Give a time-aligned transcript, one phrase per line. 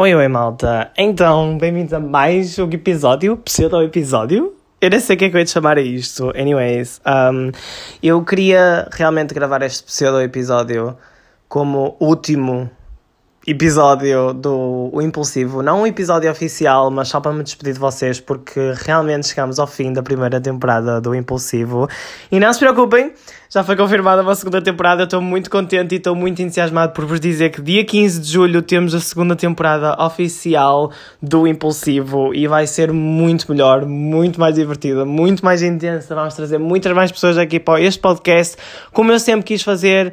[0.00, 0.92] Oi, oi, malta.
[0.96, 4.54] Então, bem-vindos a mais um episódio, pseudo-episódio.
[4.80, 6.30] Eu nem sei o que é que eu ia chamar a isto.
[6.38, 7.50] Anyways, um,
[8.00, 10.96] eu queria realmente gravar este pseudo-episódio
[11.48, 12.70] como último
[13.50, 15.62] episódio do o Impulsivo.
[15.62, 19.66] Não um episódio oficial, mas só para me despedir de vocês, porque realmente chegamos ao
[19.66, 21.88] fim da primeira temporada do Impulsivo.
[22.30, 23.12] E não se preocupem,
[23.48, 25.04] já foi confirmada uma segunda temporada.
[25.04, 28.60] Estou muito contente e estou muito entusiasmado por vos dizer que dia 15 de julho
[28.60, 30.92] temos a segunda temporada oficial
[31.22, 36.14] do Impulsivo e vai ser muito melhor, muito mais divertida, muito mais intensa.
[36.14, 38.56] Vamos trazer muitas mais pessoas aqui para este podcast,
[38.92, 40.12] como eu sempre quis fazer.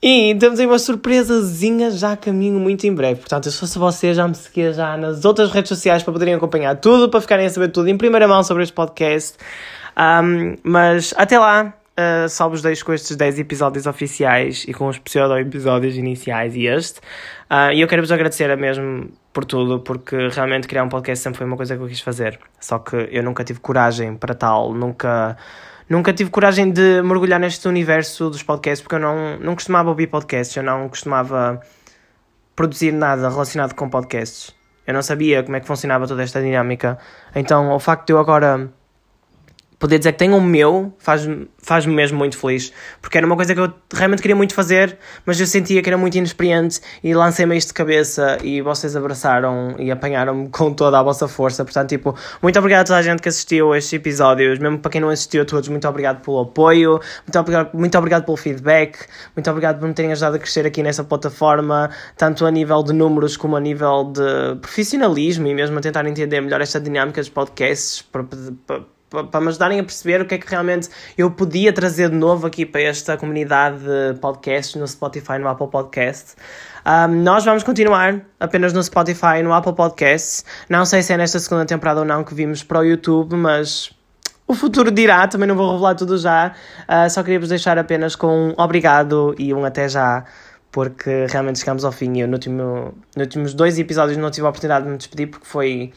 [0.00, 3.20] E temos aí uma surpresazinha já a caminho muito em breve.
[3.20, 6.76] Portanto, se fosse você, já me seguia já nas outras redes sociais para poderem acompanhar
[6.76, 9.36] tudo, para ficarem a saber tudo em primeira mão sobre este podcast.
[9.96, 14.86] Um, mas até lá, uh, só vos deixo com estes 10 episódios oficiais e com
[14.86, 17.00] os pseudo-episódios iniciais e este.
[17.50, 21.38] Uh, e eu quero vos agradecer mesmo por tudo, porque realmente criar um podcast sempre
[21.38, 22.38] foi uma coisa que eu quis fazer.
[22.60, 25.36] Só que eu nunca tive coragem para tal, nunca
[25.88, 30.06] nunca tive coragem de mergulhar neste universo dos podcasts porque eu não, não costumava ouvir
[30.08, 31.60] podcasts, eu não costumava
[32.54, 34.54] produzir nada relacionado com podcasts.
[34.86, 36.98] Eu não sabia como é que funcionava toda esta dinâmica.
[37.34, 38.70] Então, o facto de eu agora
[39.78, 43.54] poder dizer que tenho o meu faz-me faz mesmo muito feliz, porque era uma coisa
[43.54, 47.54] que eu realmente queria muito fazer, mas eu sentia que era muito inexperiente e lancei-me
[47.58, 51.64] isto de cabeça e vocês abraçaram e apanharam-me com toda a vossa força.
[51.66, 54.90] Portanto, tipo, muito obrigado a toda a gente que assistiu a estes episódios, mesmo para
[54.90, 58.98] quem não assistiu a todos, muito obrigado pelo apoio, muito obrigado, muito obrigado pelo feedback,
[59.36, 62.94] muito obrigado por me terem ajudado a crescer aqui nessa plataforma, tanto a nível de
[62.94, 67.28] números como a nível de profissionalismo e mesmo a tentar entender melhor esta dinâmica dos
[67.28, 68.24] podcasts para,
[68.66, 72.16] para para me ajudarem a perceber o que é que realmente eu podia trazer de
[72.16, 76.34] novo aqui para esta comunidade de podcasts no Spotify no Apple Podcast.
[76.84, 80.44] Um, nós vamos continuar apenas no Spotify no Apple Podcasts.
[80.68, 83.90] Não sei se é nesta segunda temporada ou não que vimos para o YouTube, mas
[84.46, 86.54] o futuro dirá, também não vou revelar tudo já.
[86.88, 90.24] Uh, só queria vos deixar apenas com um obrigado e um até já,
[90.72, 94.46] porque realmente chegamos ao fim e eu no último, nos últimos dois episódios não tive
[94.46, 95.92] a oportunidade de me despedir porque foi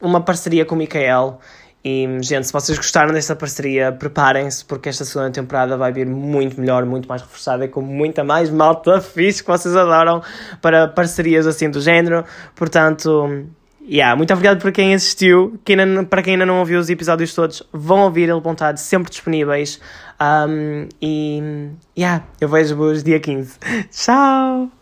[0.00, 1.38] uma parceria com o Micael
[1.84, 6.60] e, gente, se vocês gostaram desta parceria, preparem-se, porque esta segunda temporada vai vir muito
[6.60, 10.22] melhor, muito mais reforçada e com muita mais malta fixe que vocês adoram
[10.60, 12.24] para parcerias assim do género.
[12.56, 13.46] Portanto,
[13.88, 15.58] yeah, muito obrigado por quem assistiu.
[15.64, 18.76] Quem ainda, para quem ainda não ouviu os episódios todos, vão ouvir, eles vão estar
[18.76, 19.80] sempre disponíveis.
[20.20, 23.58] Um, e, yeah, eu vejo-vos dia 15.
[23.90, 24.77] Tchau!